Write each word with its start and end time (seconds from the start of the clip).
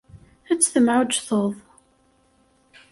Ad 0.51 0.59
temɛujjteḍ. 0.71 1.53